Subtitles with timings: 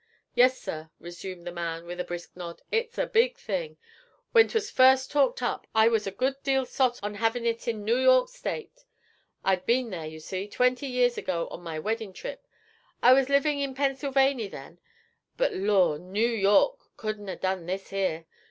[0.33, 3.77] 'Yes, sir,' resumed the man, with a brisk nod, 'it's a big thing!
[4.31, 7.85] When 'twas first talked up I was a good deal sot on havin' it in
[7.85, 8.83] Noo York State.
[9.43, 12.47] I'd been there, ye see, twenty years ago on my weddin' trip;
[13.03, 14.79] I was livin' in Pennsylvany then.
[15.37, 15.99] But, Lor!
[15.99, 18.25] Noo York couldn't 'a' done this here!